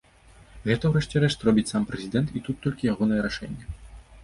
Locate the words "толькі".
2.67-2.91